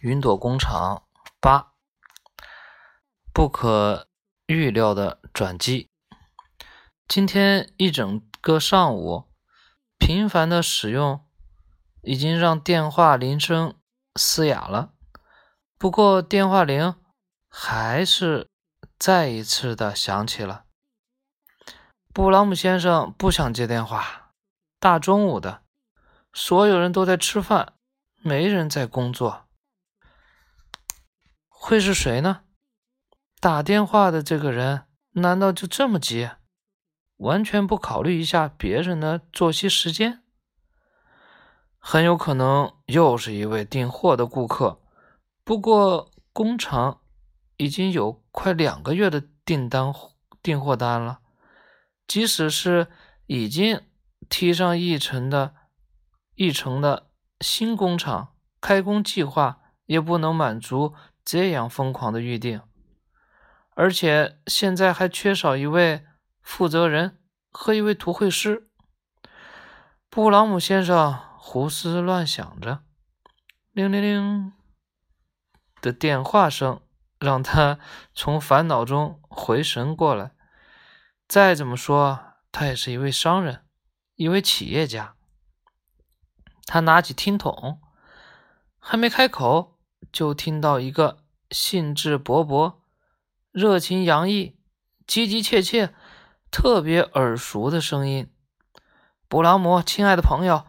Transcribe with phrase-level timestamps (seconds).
[0.00, 1.02] 云朵工厂
[1.40, 1.74] 八
[3.34, 4.08] 不可
[4.46, 5.90] 预料的转机。
[7.06, 9.26] 今天一整个上午，
[9.98, 11.26] 频繁的使用
[12.00, 13.74] 已经让电话铃声
[14.18, 14.94] 嘶哑了。
[15.76, 16.94] 不过电话铃
[17.50, 18.48] 还是
[18.98, 20.64] 再一次的响起了。
[22.14, 24.32] 布朗姆先生不想接电话。
[24.78, 25.60] 大中午的，
[26.32, 27.74] 所有人都在吃饭，
[28.22, 29.49] 没人在工作。
[31.62, 32.40] 会是谁呢？
[33.38, 36.30] 打电话的这个人难道就这么急，
[37.18, 40.22] 完全不考虑一下别人的作息时间？
[41.78, 44.80] 很有可能又是一位订货的顾客。
[45.44, 47.02] 不过工厂
[47.58, 49.92] 已经有快两个月的订单
[50.42, 51.20] 订货单了，
[52.06, 52.88] 即使是
[53.26, 53.82] 已经
[54.30, 55.54] 提上议程的
[56.34, 60.94] 议程的新工厂开工计划，也不能满足。
[61.24, 62.62] 这样疯狂的预定，
[63.74, 66.04] 而且现在还缺少一位
[66.42, 68.68] 负责人和一位图绘师。
[70.08, 72.82] 布朗姆先生胡思乱想着，
[73.72, 74.52] 铃铃铃
[75.80, 76.80] 的电话声
[77.18, 77.78] 让他
[78.12, 80.32] 从烦恼中回神过来。
[81.28, 83.64] 再怎么说，他也是一位商人，
[84.16, 85.14] 一位企业家。
[86.66, 87.80] 他拿起听筒，
[88.78, 89.79] 还没开口。
[90.12, 91.18] 就听到一个
[91.50, 92.74] 兴致勃勃、
[93.52, 94.56] 热情洋溢、
[95.06, 95.94] 急急切切、
[96.50, 98.32] 特别耳熟的声音
[99.28, 100.66] ：“布朗姆，亲爱的朋友，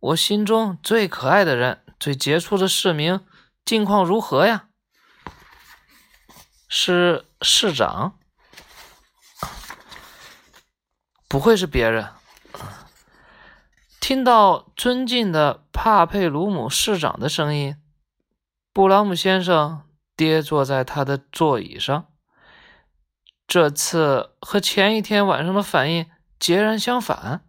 [0.00, 3.20] 我心中最可爱的人，最杰出的市民，
[3.64, 4.68] 近况如何呀？”
[6.68, 8.18] 是市长？
[11.28, 12.08] 不会是别人？
[14.00, 17.76] 听到尊敬的帕佩鲁姆市长的声音。
[18.74, 19.82] 布朗姆先生
[20.16, 22.06] 跌坐在他的座椅上，
[23.46, 26.10] 这次和前一天晚上的反应
[26.40, 27.44] 截然相反。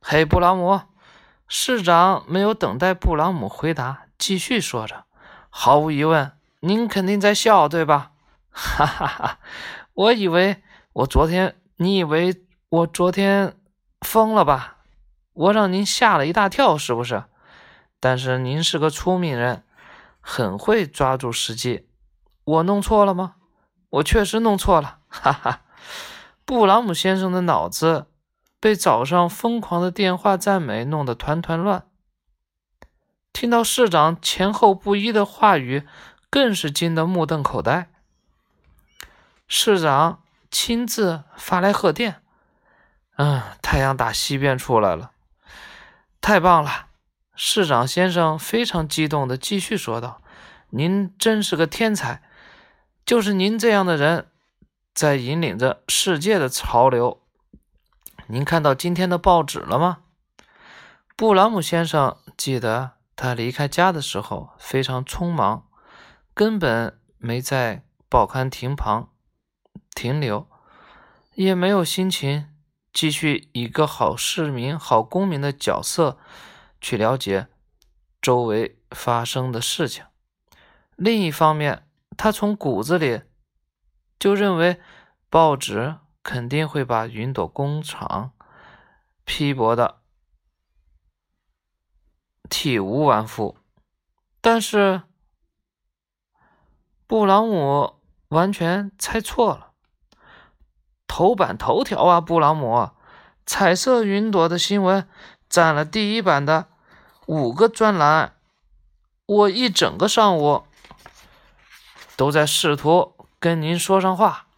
[0.00, 0.80] 嘿，布朗姆！
[1.46, 5.04] 市长没有等待布朗姆回答，继续说着
[5.48, 8.10] ：“毫无疑问，您肯定在笑，对吧？”
[8.50, 9.38] 哈哈哈！
[9.94, 10.60] 我以为
[10.92, 12.34] 我昨天，你以为
[12.68, 13.56] 我昨天
[14.00, 14.78] 疯了吧？
[15.34, 17.22] 我让您吓了一大跳，是不是？
[18.00, 19.62] 但是您是个聪明人。
[20.20, 21.88] 很会抓住时机，
[22.44, 23.36] 我弄错了吗？
[23.90, 25.62] 我确实弄错了，哈哈。
[26.44, 28.06] 布朗姆先生的脑子
[28.60, 31.86] 被早上疯狂的电话赞美弄得团团乱，
[33.32, 35.86] 听到市长前后不一的话语，
[36.28, 37.90] 更是惊得目瞪口呆。
[39.48, 42.22] 市长亲自发来贺电，
[43.16, 45.12] 嗯，太阳打西边出来了，
[46.20, 46.89] 太棒了。
[47.42, 50.20] 市长先生非常激动地继续说道
[50.68, 52.22] ：“您真是个天才，
[53.06, 54.28] 就是您这样的人，
[54.92, 57.22] 在引领着世界的潮流。
[58.26, 60.00] 您看到今天的报纸了吗？”
[61.16, 65.66] 布朗姆先生记得他离开家的时候非常匆忙，
[66.34, 69.08] 根本没在报刊亭旁
[69.94, 70.46] 停留，
[71.32, 72.48] 也没有心情
[72.92, 76.18] 继续一个好市民、好公民的角色。
[76.80, 77.48] 去了解
[78.22, 80.04] 周围发生的事情。
[80.96, 81.86] 另一方面，
[82.16, 83.22] 他从骨子里
[84.18, 84.80] 就认为
[85.28, 88.32] 报纸肯定会把云朵工厂
[89.24, 90.00] 批驳的
[92.48, 93.56] 体无完肤。
[94.40, 95.02] 但是
[97.06, 99.72] 布朗姆完全猜错了。
[101.06, 102.90] 头版头条啊，布朗姆！
[103.44, 105.08] 彩色云朵的新闻
[105.48, 106.69] 占了第一版的。
[107.30, 108.34] 五个专栏，
[109.24, 110.64] 我一整个上午
[112.16, 114.48] 都在试图跟您说上话。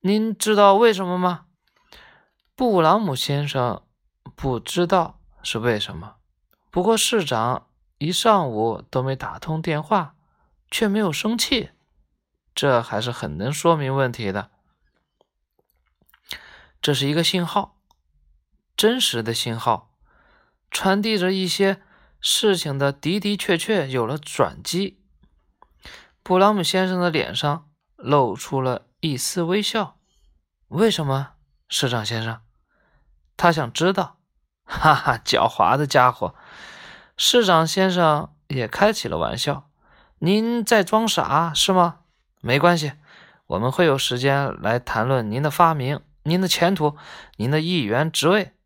[0.00, 1.44] 您知道为什么吗？
[2.54, 3.82] 布朗姆先生
[4.34, 6.14] 不知道是为什么。
[6.70, 7.66] 不过市长
[7.98, 10.14] 一上午都没打通电话，
[10.70, 11.68] 却没有生气，
[12.54, 14.50] 这还是很能说明问题的。
[16.80, 17.76] 这是一个信号，
[18.74, 19.90] 真实的信号，
[20.70, 21.82] 传递着一些。
[22.28, 24.98] 事情的的的确确有了转机。
[26.24, 30.00] 布朗姆先生的脸上露出了一丝微笑。
[30.66, 31.34] 为什么，
[31.68, 32.40] 市长先生？
[33.36, 34.18] 他想知道。
[34.64, 36.34] 哈哈，狡猾的家伙！
[37.16, 39.70] 市长先生也开起了玩笑。
[40.18, 42.00] 您在装傻是吗？
[42.40, 42.94] 没关系，
[43.46, 46.96] 我们会有时间来谈论您的发明、您的前途、
[47.36, 48.56] 您的议员职位，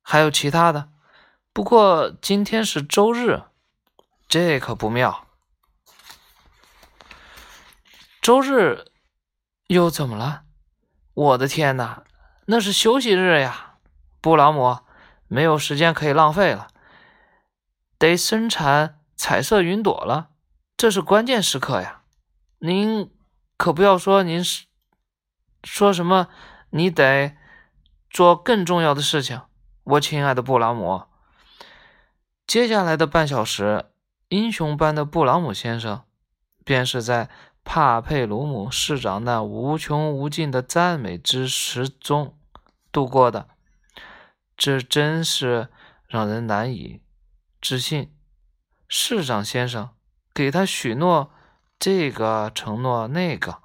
[0.00, 0.90] 还有其他的。
[1.52, 3.42] 不过今天是周日，
[4.28, 5.26] 这可不妙。
[8.22, 8.84] 周日
[9.66, 10.44] 又怎么了？
[11.12, 12.04] 我的天哪，
[12.46, 13.78] 那是休息日呀！
[14.20, 14.78] 布朗姆，
[15.26, 16.68] 没有时间可以浪费了，
[17.98, 20.30] 得生产彩色云朵了，
[20.76, 22.02] 这是关键时刻呀！
[22.58, 23.12] 您
[23.56, 24.66] 可不要说您是
[25.64, 26.28] 说什么，
[26.70, 27.36] 你得
[28.08, 29.42] 做更重要的事情，
[29.82, 31.09] 我亲爱的布朗姆。
[32.50, 33.84] 接下来的半小时，
[34.26, 36.02] 英雄般的布朗姆先生
[36.64, 37.30] 便是在。
[37.62, 42.36] 帕佩鲁姆市长那无穷无尽的赞美之时中
[42.90, 43.48] 度过的，
[44.56, 45.68] 这真是
[46.08, 47.02] 让人难以
[47.60, 48.10] 置信。
[48.88, 49.90] 市长先生
[50.32, 51.30] 给他许诺
[51.78, 53.58] 这个承诺那个，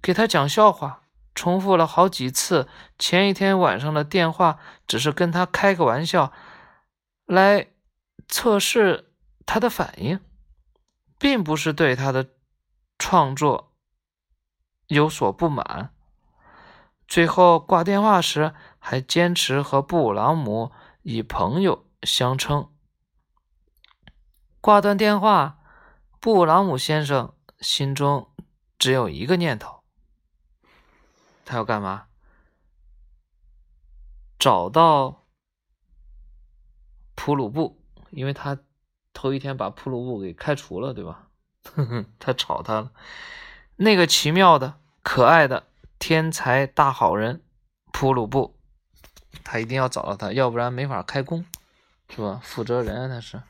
[0.00, 1.02] 给他讲笑话，
[1.34, 2.66] 重复了好几次。
[2.98, 4.58] 前一天晚上的电话
[4.88, 6.32] 只是跟他开个玩笑，
[7.26, 7.68] 来
[8.28, 9.12] 测试
[9.44, 10.20] 他的反应，
[11.18, 12.30] 并不是对他的。
[12.96, 13.74] 创作
[14.86, 15.92] 有所不满，
[17.08, 20.70] 最后挂电话时还坚持和布朗姆
[21.02, 22.72] 以朋友相称。
[24.60, 25.58] 挂断电话，
[26.20, 28.32] 布朗姆先生心中
[28.78, 29.82] 只有一个念头：
[31.44, 32.06] 他要干嘛？
[34.38, 35.26] 找到
[37.16, 37.83] 普鲁布，
[38.14, 38.58] 因为他
[39.12, 41.28] 头一天把普鲁布给开除了，对吧？
[41.74, 42.90] 哼哼，他吵他了。
[43.76, 45.64] 那个奇妙的、可爱的
[45.98, 47.42] 天才大好人
[47.92, 48.54] 普鲁布，
[49.42, 51.44] 他一定要找到他，要不然没法开工，
[52.08, 52.40] 是吧？
[52.42, 53.42] 负责人他是。